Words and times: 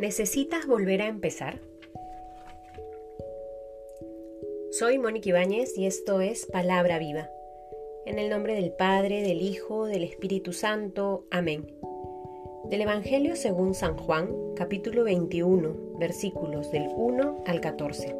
¿Necesitas 0.00 0.64
volver 0.68 1.02
a 1.02 1.08
empezar? 1.08 1.60
Soy 4.70 4.96
Mónica 4.96 5.30
Ibáñez 5.30 5.76
y 5.76 5.86
esto 5.86 6.20
es 6.20 6.46
Palabra 6.46 7.00
Viva. 7.00 7.28
En 8.06 8.20
el 8.20 8.30
nombre 8.30 8.54
del 8.54 8.70
Padre, 8.70 9.22
del 9.22 9.42
Hijo, 9.42 9.86
del 9.86 10.04
Espíritu 10.04 10.52
Santo. 10.52 11.24
Amén. 11.32 11.74
Del 12.70 12.82
Evangelio 12.82 13.34
según 13.34 13.74
San 13.74 13.96
Juan, 13.96 14.30
capítulo 14.54 15.02
21, 15.02 15.98
versículos 15.98 16.70
del 16.70 16.86
1 16.94 17.42
al 17.44 17.60
14. 17.60 18.14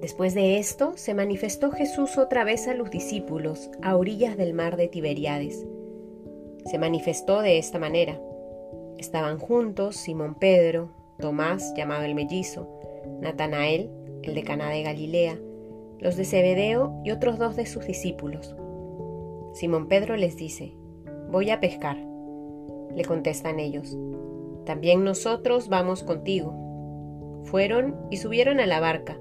Después 0.00 0.34
de 0.34 0.58
esto, 0.58 0.94
se 0.96 1.14
manifestó 1.14 1.70
Jesús 1.70 2.18
otra 2.18 2.42
vez 2.42 2.66
a 2.66 2.74
los 2.74 2.90
discípulos 2.90 3.70
a 3.82 3.96
orillas 3.96 4.36
del 4.36 4.52
mar 4.52 4.76
de 4.76 4.88
Tiberiades. 4.88 5.64
Se 6.68 6.78
manifestó 6.78 7.40
de 7.40 7.58
esta 7.58 7.78
manera. 7.78 8.20
Estaban 8.98 9.38
juntos 9.38 9.96
Simón 9.96 10.34
Pedro, 10.34 10.90
Tomás, 11.18 11.72
llamado 11.76 12.04
el 12.04 12.14
mellizo, 12.14 12.68
Natanael, 13.20 13.90
el 14.22 14.34
de 14.34 14.42
Caná 14.42 14.70
de 14.70 14.82
Galilea, 14.82 15.38
los 15.98 16.16
de 16.16 16.24
Zebedeo 16.24 17.00
y 17.04 17.10
otros 17.10 17.38
dos 17.38 17.56
de 17.56 17.66
sus 17.66 17.86
discípulos. 17.86 18.54
Simón 19.54 19.88
Pedro 19.88 20.16
les 20.16 20.36
dice, 20.36 20.74
Voy 21.30 21.50
a 21.50 21.60
pescar. 21.60 21.96
Le 22.94 23.04
contestan 23.04 23.60
ellos, 23.60 23.96
También 24.66 25.04
nosotros 25.04 25.68
vamos 25.68 26.02
contigo. 26.02 27.42
Fueron 27.44 27.96
y 28.10 28.18
subieron 28.18 28.60
a 28.60 28.66
la 28.66 28.80
barca, 28.80 29.18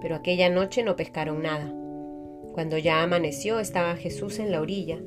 pero 0.00 0.16
aquella 0.16 0.48
noche 0.48 0.82
no 0.82 0.96
pescaron 0.96 1.42
nada. 1.42 1.72
Cuando 2.52 2.76
ya 2.76 3.02
amaneció 3.02 3.60
estaba 3.60 3.96
Jesús 3.96 4.38
en 4.38 4.52
la 4.52 4.60
orilla, 4.60 4.98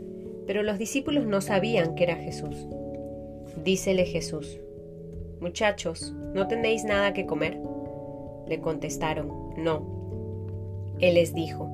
pero 0.47 0.63
los 0.63 0.77
discípulos 0.77 1.25
no 1.25 1.41
sabían 1.41 1.95
que 1.95 2.03
era 2.03 2.15
Jesús. 2.15 2.67
Dícele 3.63 4.05
Jesús, 4.05 4.59
Muchachos, 5.39 6.13
¿no 6.33 6.47
tenéis 6.47 6.83
nada 6.83 7.13
que 7.13 7.25
comer? 7.25 7.59
Le 8.47 8.59
contestaron, 8.59 9.53
No. 9.57 10.93
Él 10.99 11.15
les 11.15 11.33
dijo, 11.33 11.69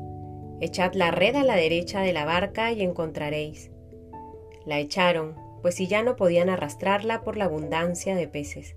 Echad 0.61 0.93
la 0.93 1.11
red 1.11 1.35
a 1.35 1.43
la 1.43 1.55
derecha 1.55 2.01
de 2.01 2.13
la 2.13 2.25
barca 2.25 2.71
y 2.71 2.81
encontraréis. 2.81 3.71
La 4.65 4.79
echaron, 4.79 5.35
pues 5.61 5.75
si 5.75 5.87
ya 5.87 6.03
no 6.03 6.15
podían 6.15 6.49
arrastrarla 6.49 7.23
por 7.23 7.37
la 7.37 7.45
abundancia 7.45 8.15
de 8.15 8.27
peces. 8.27 8.75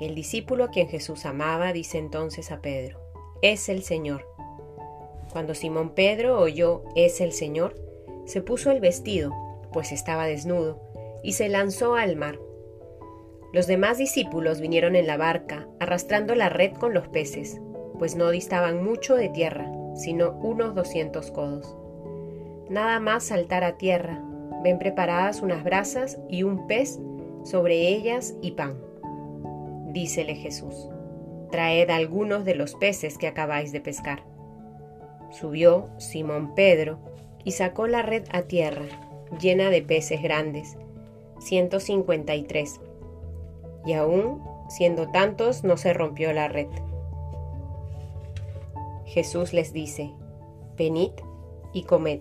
El 0.00 0.14
discípulo 0.14 0.64
a 0.64 0.70
quien 0.70 0.88
Jesús 0.88 1.26
amaba 1.26 1.72
dice 1.72 1.98
entonces 1.98 2.50
a 2.50 2.60
Pedro, 2.60 3.00
Es 3.42 3.68
el 3.68 3.82
Señor. 3.82 4.26
Cuando 5.32 5.54
Simón 5.54 5.94
Pedro 5.94 6.38
oyó 6.38 6.84
Es 6.96 7.20
el 7.20 7.32
Señor, 7.32 7.76
se 8.26 8.42
puso 8.42 8.70
el 8.70 8.80
vestido, 8.80 9.32
pues 9.72 9.92
estaba 9.92 10.26
desnudo, 10.26 10.89
y 11.22 11.32
se 11.32 11.48
lanzó 11.48 11.94
al 11.94 12.16
mar. 12.16 12.38
Los 13.52 13.66
demás 13.66 13.98
discípulos 13.98 14.60
vinieron 14.60 14.94
en 14.94 15.06
la 15.06 15.16
barca, 15.16 15.66
arrastrando 15.80 16.34
la 16.34 16.48
red 16.48 16.72
con 16.72 16.94
los 16.94 17.08
peces, 17.08 17.60
pues 17.98 18.14
no 18.14 18.30
distaban 18.30 18.84
mucho 18.84 19.16
de 19.16 19.28
tierra, 19.28 19.70
sino 19.94 20.32
unos 20.32 20.74
doscientos 20.74 21.30
codos. 21.30 21.76
Nada 22.68 23.00
más 23.00 23.24
saltar 23.24 23.64
a 23.64 23.76
tierra, 23.76 24.22
ven 24.62 24.78
preparadas 24.78 25.42
unas 25.42 25.64
brasas 25.64 26.18
y 26.28 26.44
un 26.44 26.66
pez 26.66 27.00
sobre 27.44 27.88
ellas 27.88 28.34
y 28.40 28.52
pan. 28.52 28.78
Dícele 29.88 30.36
Jesús, 30.36 30.88
traed 31.50 31.90
algunos 31.90 32.44
de 32.44 32.54
los 32.54 32.76
peces 32.76 33.18
que 33.18 33.26
acabáis 33.26 33.72
de 33.72 33.80
pescar. 33.80 34.22
Subió 35.30 35.88
Simón 35.98 36.54
Pedro 36.54 37.00
y 37.44 37.52
sacó 37.52 37.86
la 37.86 38.02
red 38.02 38.24
a 38.32 38.42
tierra, 38.42 38.84
llena 39.40 39.70
de 39.70 39.82
peces 39.82 40.22
grandes, 40.22 40.76
153. 41.40 42.80
Y 43.84 43.92
aún, 43.94 44.42
siendo 44.68 45.08
tantos, 45.08 45.64
no 45.64 45.76
se 45.76 45.92
rompió 45.92 46.32
la 46.32 46.48
red. 46.48 46.68
Jesús 49.04 49.52
les 49.52 49.72
dice, 49.72 50.12
venid 50.76 51.10
y 51.72 51.82
comed. 51.82 52.20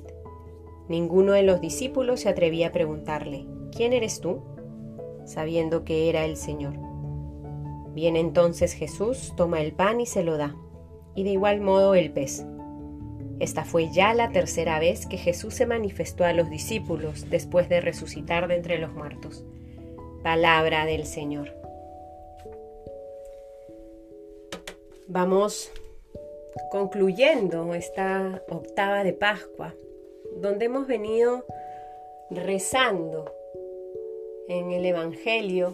Ninguno 0.88 1.34
de 1.34 1.44
los 1.44 1.62
discípulos 1.62 2.22
se 2.22 2.29
atrevía 2.29 2.69
a 2.69 2.72
preguntarle, 2.72 3.46
¿quién 3.72 3.94
eres 3.94 4.19
tú? 4.19 4.41
sabiendo 5.29 5.84
que 5.84 6.09
era 6.09 6.25
el 6.25 6.35
Señor. 6.35 6.74
Viene 7.94 8.19
entonces 8.19 8.74
Jesús, 8.74 9.34
toma 9.38 9.62
el 9.62 9.74
pan 9.74 10.02
y 10.02 10.08
se 10.08 10.24
lo 10.24 10.38
da, 10.38 10.56
y 11.13 11.24
de 11.24 11.31
igual 11.31 11.62
modo 11.62 11.94
el 11.94 12.12
pez. 12.12 12.46
Esta 13.39 13.63
fue 13.63 13.89
ya 13.91 14.13
la 14.13 14.31
tercera 14.31 14.79
vez 14.79 15.05
que 15.05 15.17
Jesús 15.17 15.53
se 15.53 15.66
manifestó 15.66 16.25
a 16.25 16.33
los 16.33 16.50
discípulos 16.50 17.29
después 17.29 17.69
de 17.69 17.79
resucitar 17.79 18.47
de 18.47 18.55
entre 18.55 18.79
los 18.79 18.91
muertos. 18.91 19.45
Palabra 20.23 20.85
del 20.85 21.05
Señor. 21.05 21.53
Vamos 25.07 25.72
concluyendo 26.69 27.73
esta 27.73 28.44
octava 28.49 29.03
de 29.03 29.13
Pascua, 29.13 29.73
donde 30.35 30.66
hemos 30.66 30.85
venido 30.85 31.45
rezando 32.29 33.33
en 34.49 34.72
el 34.72 34.85
Evangelio 34.85 35.72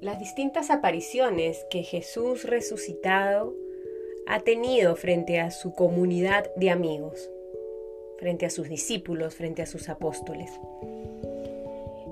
las 0.00 0.18
distintas 0.18 0.70
apariciones 0.70 1.64
que 1.70 1.82
Jesús 1.82 2.44
resucitado 2.44 3.54
ha 4.26 4.40
tenido 4.40 4.96
frente 4.96 5.40
a 5.40 5.50
su 5.50 5.74
comunidad 5.74 6.50
de 6.56 6.70
amigos, 6.70 7.30
frente 8.18 8.46
a 8.46 8.50
sus 8.50 8.68
discípulos, 8.68 9.34
frente 9.34 9.62
a 9.62 9.66
sus 9.66 9.88
apóstoles. 9.88 10.50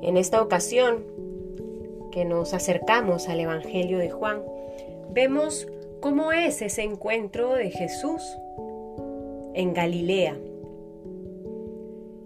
En 0.03 0.16
esta 0.16 0.43
ocasión 0.43 1.04
que 2.10 2.25
nos 2.25 2.54
acercamos 2.54 3.28
al 3.28 3.41
Evangelio 3.41 3.98
de 3.98 4.10
Juan, 4.10 4.43
vemos 5.10 5.69
cómo 6.00 6.32
es 6.32 6.62
ese 6.62 6.82
encuentro 6.82 7.54
de 7.54 7.71
Jesús 7.71 8.22
en 9.54 9.75
Galilea. 9.75 10.37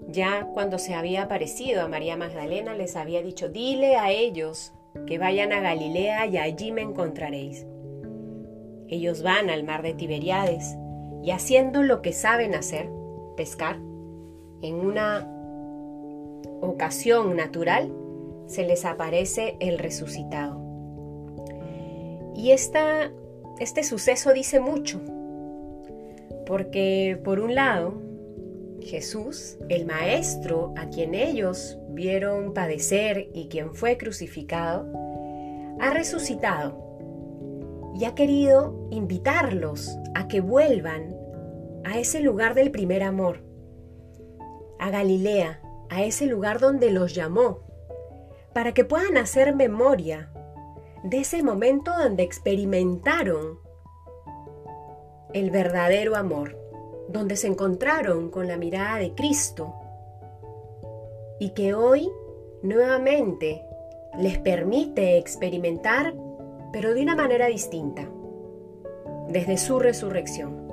Ya 0.08 0.48
cuando 0.54 0.78
se 0.78 0.94
había 0.94 1.24
aparecido 1.24 1.82
a 1.82 1.88
María 1.88 2.16
Magdalena 2.16 2.74
les 2.74 2.94
había 2.94 3.20
dicho, 3.22 3.48
dile 3.48 3.96
a 3.96 4.12
ellos 4.12 4.72
que 5.06 5.18
vayan 5.18 5.52
a 5.52 5.60
Galilea 5.60 6.26
y 6.26 6.38
allí 6.38 6.70
me 6.70 6.82
encontraréis. 6.82 7.66
Ellos 8.88 9.22
van 9.22 9.50
al 9.50 9.64
mar 9.64 9.82
de 9.82 9.94
Tiberiades 9.94 10.76
y 11.22 11.30
haciendo 11.30 11.82
lo 11.82 12.02
que 12.02 12.12
saben 12.12 12.54
hacer, 12.54 12.90
pescar, 13.36 13.76
en 14.60 14.74
una 14.76 15.28
ocasión 16.60 17.36
natural, 17.36 17.92
se 18.46 18.64
les 18.64 18.84
aparece 18.84 19.56
el 19.60 19.78
resucitado. 19.78 20.60
Y 22.34 22.50
esta, 22.50 23.10
este 23.58 23.84
suceso 23.84 24.32
dice 24.32 24.60
mucho, 24.60 25.00
porque 26.46 27.18
por 27.24 27.40
un 27.40 27.54
lado, 27.54 27.94
Jesús, 28.80 29.56
el 29.68 29.86
Maestro 29.86 30.74
a 30.76 30.90
quien 30.90 31.14
ellos 31.14 31.78
vieron 31.88 32.52
padecer 32.52 33.30
y 33.32 33.48
quien 33.48 33.74
fue 33.74 33.96
crucificado, 33.96 34.86
ha 35.80 35.90
resucitado 35.90 36.83
y 37.94 38.05
ha 38.05 38.15
querido 38.15 38.88
invitarlos 38.91 39.97
a 40.15 40.27
que 40.27 40.41
vuelvan 40.41 41.16
a 41.84 41.99
ese 41.99 42.21
lugar 42.21 42.55
del 42.55 42.71
primer 42.71 43.03
amor, 43.03 43.44
a 44.78 44.91
Galilea, 44.91 45.60
a 45.91 46.03
ese 46.03 46.27
lugar 46.27 46.59
donde 46.59 46.91
los 46.91 47.15
llamó, 47.15 47.60
para 48.53 48.72
que 48.72 48.84
puedan 48.84 49.16
hacer 49.16 49.55
memoria 49.55 50.32
de 51.05 51.19
ese 51.19 51.43
momento 51.43 51.93
donde 51.97 52.22
experimentaron 52.22 53.59
el 55.32 55.50
verdadero 55.50 56.16
amor, 56.16 56.59
donde 57.09 57.37
se 57.37 57.49
encontraron 57.49 58.31
con 58.31 58.49
la 58.49 58.56
mirada 58.56 58.99
de 58.99 59.14
Cristo 59.14 59.75
y 61.38 61.50
que 61.50 61.75
hoy 61.75 62.11
nuevamente 62.62 63.62
les 64.19 64.38
permite 64.38 65.19
experimentar 65.19 66.14
pero 66.75 66.93
de 66.93 67.03
una 67.03 67.15
manera 67.15 67.47
distinta, 67.47 68.11
desde 69.29 69.59
su 69.59 69.79
resurrección. 69.79 70.67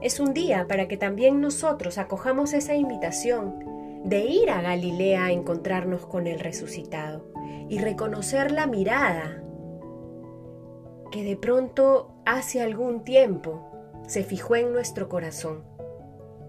Es 0.00 0.20
un 0.20 0.32
día 0.32 0.68
para 0.68 0.86
que 0.86 0.96
también 0.96 1.40
nosotros 1.40 1.98
acojamos 1.98 2.52
esa 2.52 2.76
invitación 2.76 3.58
de 4.04 4.20
ir 4.26 4.48
a 4.48 4.62
Galilea 4.62 5.24
a 5.24 5.32
encontrarnos 5.32 6.06
con 6.06 6.28
el 6.28 6.38
resucitado 6.38 7.32
y 7.68 7.80
reconocer 7.80 8.52
la 8.52 8.68
mirada 8.68 9.42
que 11.10 11.24
de 11.24 11.36
pronto 11.36 12.14
hace 12.24 12.62
algún 12.62 13.02
tiempo 13.02 13.72
se 14.06 14.22
fijó 14.22 14.54
en 14.54 14.72
nuestro 14.72 15.08
corazón 15.08 15.64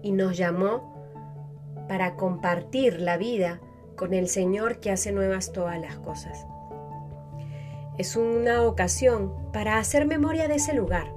y 0.00 0.12
nos 0.12 0.36
llamó 0.36 1.74
para 1.88 2.14
compartir 2.14 3.00
la 3.00 3.16
vida 3.16 3.60
con 3.96 4.14
el 4.14 4.28
Señor 4.28 4.78
que 4.78 4.92
hace 4.92 5.10
nuevas 5.10 5.50
todas 5.50 5.80
las 5.80 5.98
cosas. 5.98 6.46
Es 7.98 8.16
una 8.16 8.62
ocasión 8.62 9.32
para 9.52 9.78
hacer 9.78 10.06
memoria 10.06 10.48
de 10.48 10.54
ese 10.54 10.74
lugar, 10.74 11.12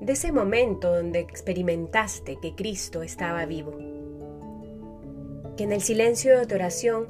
de 0.00 0.12
ese 0.12 0.32
momento 0.32 0.94
donde 0.94 1.20
experimentaste 1.20 2.38
que 2.40 2.54
Cristo 2.54 3.02
estaba 3.02 3.46
vivo. 3.46 3.72
Que 5.56 5.64
en 5.64 5.72
el 5.72 5.80
silencio 5.80 6.38
de 6.38 6.46
tu 6.46 6.54
oración 6.54 7.06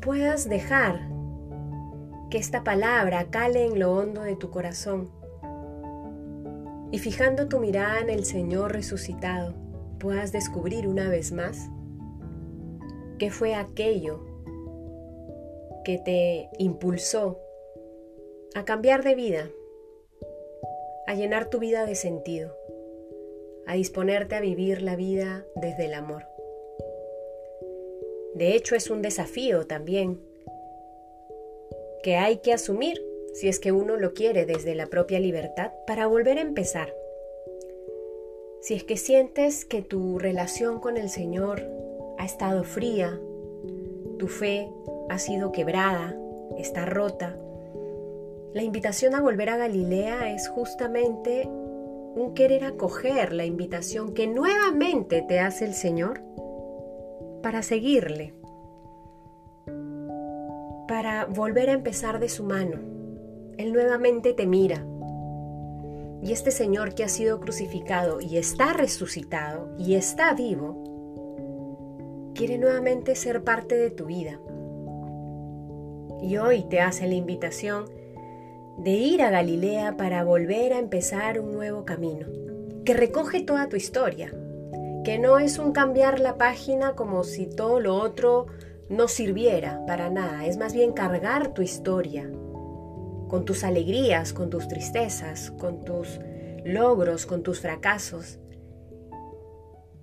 puedas 0.00 0.48
dejar 0.48 1.08
que 2.30 2.38
esta 2.38 2.64
palabra 2.64 3.26
cale 3.30 3.66
en 3.66 3.78
lo 3.78 3.92
hondo 3.92 4.22
de 4.22 4.36
tu 4.36 4.50
corazón. 4.50 5.10
Y 6.90 6.98
fijando 6.98 7.46
tu 7.48 7.60
mirada 7.60 8.00
en 8.00 8.10
el 8.10 8.24
Señor 8.24 8.72
resucitado, 8.72 9.54
puedas 9.98 10.32
descubrir 10.32 10.88
una 10.88 11.08
vez 11.08 11.30
más 11.30 11.68
qué 13.18 13.30
fue 13.30 13.54
aquello 13.54 14.24
que 15.84 15.98
te 15.98 16.48
impulsó 16.58 17.41
a 18.54 18.64
cambiar 18.64 19.02
de 19.02 19.14
vida, 19.14 19.50
a 21.06 21.14
llenar 21.14 21.48
tu 21.48 21.58
vida 21.58 21.86
de 21.86 21.94
sentido, 21.94 22.54
a 23.66 23.74
disponerte 23.74 24.34
a 24.34 24.40
vivir 24.40 24.82
la 24.82 24.96
vida 24.96 25.46
desde 25.56 25.86
el 25.86 25.94
amor. 25.94 26.24
De 28.34 28.54
hecho, 28.54 28.74
es 28.74 28.90
un 28.90 29.02
desafío 29.02 29.66
también 29.66 30.20
que 32.02 32.16
hay 32.16 32.38
que 32.38 32.52
asumir 32.52 33.02
si 33.34 33.48
es 33.48 33.58
que 33.58 33.72
uno 33.72 33.96
lo 33.96 34.12
quiere 34.12 34.44
desde 34.44 34.74
la 34.74 34.86
propia 34.86 35.20
libertad 35.20 35.72
para 35.86 36.06
volver 36.06 36.38
a 36.38 36.42
empezar. 36.42 36.94
Si 38.60 38.74
es 38.74 38.84
que 38.84 38.96
sientes 38.96 39.64
que 39.64 39.82
tu 39.82 40.18
relación 40.18 40.78
con 40.78 40.96
el 40.96 41.08
Señor 41.08 41.62
ha 42.18 42.24
estado 42.24 42.64
fría, 42.64 43.18
tu 44.18 44.28
fe 44.28 44.68
ha 45.08 45.18
sido 45.18 45.52
quebrada, 45.52 46.16
está 46.58 46.84
rota, 46.84 47.36
la 48.54 48.62
invitación 48.62 49.14
a 49.14 49.20
volver 49.20 49.48
a 49.50 49.56
Galilea 49.56 50.34
es 50.34 50.48
justamente 50.48 51.48
un 51.48 52.32
querer 52.34 52.64
acoger 52.64 53.32
la 53.32 53.44
invitación 53.44 54.12
que 54.12 54.26
nuevamente 54.26 55.22
te 55.22 55.40
hace 55.40 55.64
el 55.64 55.74
Señor 55.74 56.22
para 57.42 57.62
seguirle 57.62 58.34
para 60.92 61.24
volver 61.24 61.70
a 61.70 61.72
empezar 61.72 62.20
de 62.20 62.28
su 62.28 62.44
mano. 62.44 62.76
Él 63.56 63.72
nuevamente 63.72 64.34
te 64.34 64.46
mira. 64.46 64.84
Y 66.22 66.32
este 66.32 66.50
Señor 66.50 66.94
que 66.94 67.02
ha 67.02 67.08
sido 67.08 67.40
crucificado 67.40 68.20
y 68.20 68.36
está 68.36 68.74
resucitado 68.74 69.74
y 69.78 69.94
está 69.94 70.34
vivo, 70.34 70.76
quiere 72.34 72.58
nuevamente 72.58 73.14
ser 73.14 73.42
parte 73.42 73.74
de 73.74 73.90
tu 73.90 74.04
vida. 74.04 74.38
Y 76.20 76.36
hoy 76.36 76.64
te 76.68 76.80
hace 76.80 77.06
la 77.06 77.14
invitación 77.14 77.86
de 78.78 78.90
ir 78.90 79.22
a 79.22 79.30
Galilea 79.30 79.96
para 79.96 80.24
volver 80.24 80.72
a 80.72 80.78
empezar 80.78 81.38
un 81.38 81.52
nuevo 81.52 81.84
camino, 81.84 82.26
que 82.84 82.94
recoge 82.94 83.42
toda 83.42 83.68
tu 83.68 83.76
historia, 83.76 84.32
que 85.04 85.18
no 85.18 85.38
es 85.38 85.58
un 85.58 85.72
cambiar 85.72 86.20
la 86.20 86.38
página 86.38 86.94
como 86.94 87.24
si 87.24 87.46
todo 87.46 87.80
lo 87.80 87.96
otro 87.96 88.46
no 88.88 89.08
sirviera 89.08 89.84
para 89.86 90.10
nada, 90.10 90.46
es 90.46 90.56
más 90.56 90.72
bien 90.72 90.92
cargar 90.92 91.54
tu 91.54 91.62
historia 91.62 92.30
con 93.28 93.44
tus 93.44 93.64
alegrías, 93.64 94.32
con 94.32 94.50
tus 94.50 94.68
tristezas, 94.68 95.50
con 95.52 95.84
tus 95.84 96.20
logros, 96.64 97.24
con 97.24 97.42
tus 97.42 97.60
fracasos. 97.60 98.38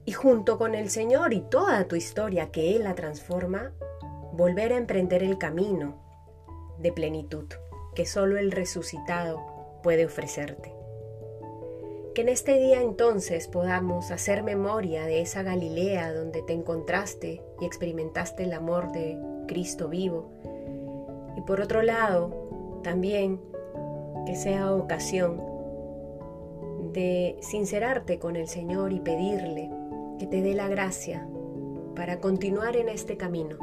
Y 0.05 0.13
junto 0.13 0.57
con 0.57 0.73
el 0.73 0.89
Señor 0.89 1.33
y 1.33 1.41
toda 1.41 1.87
tu 1.87 1.95
historia 1.95 2.49
que 2.49 2.75
Él 2.75 2.85
la 2.85 2.95
transforma, 2.95 3.71
volver 4.33 4.73
a 4.73 4.77
emprender 4.77 5.21
el 5.21 5.37
camino 5.37 6.01
de 6.79 6.91
plenitud 6.91 7.45
que 7.95 8.05
solo 8.05 8.37
el 8.37 8.51
resucitado 8.51 9.39
puede 9.83 10.05
ofrecerte. 10.05 10.73
Que 12.13 12.21
en 12.21 12.29
este 12.29 12.59
día 12.59 12.81
entonces 12.81 13.47
podamos 13.47 14.11
hacer 14.11 14.43
memoria 14.43 15.05
de 15.05 15.21
esa 15.21 15.43
Galilea 15.43 16.13
donde 16.13 16.41
te 16.41 16.53
encontraste 16.53 17.41
y 17.61 17.65
experimentaste 17.65 18.43
el 18.43 18.53
amor 18.53 18.91
de 18.91 19.17
Cristo 19.47 19.89
vivo. 19.89 20.29
Y 21.37 21.41
por 21.41 21.61
otro 21.61 21.81
lado, 21.81 22.81
también 22.83 23.39
que 24.25 24.35
sea 24.35 24.73
ocasión 24.73 25.41
de 26.93 27.37
sincerarte 27.41 28.19
con 28.19 28.35
el 28.35 28.47
Señor 28.47 28.93
y 28.93 28.99
pedirle 28.99 29.69
que 30.17 30.27
te 30.27 30.41
dé 30.41 30.53
la 30.53 30.67
gracia 30.67 31.27
para 31.95 32.19
continuar 32.19 32.75
en 32.75 32.89
este 32.89 33.17
camino. 33.17 33.57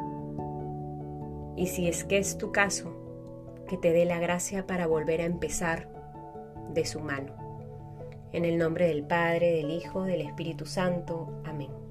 Y 1.56 1.68
si 1.68 1.88
es 1.88 2.04
que 2.04 2.18
es 2.18 2.38
tu 2.38 2.52
caso, 2.52 2.95
que 3.66 3.76
te 3.76 3.92
dé 3.92 4.04
la 4.04 4.18
gracia 4.18 4.66
para 4.66 4.86
volver 4.86 5.20
a 5.20 5.24
empezar 5.24 5.88
de 6.72 6.84
su 6.84 7.00
mano. 7.00 7.34
En 8.32 8.44
el 8.44 8.58
nombre 8.58 8.88
del 8.88 9.04
Padre, 9.04 9.52
del 9.52 9.70
Hijo, 9.70 10.04
del 10.04 10.20
Espíritu 10.20 10.66
Santo. 10.66 11.42
Amén. 11.44 11.85